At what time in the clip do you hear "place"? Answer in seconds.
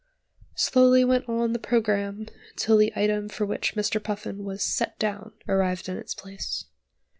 6.15-6.65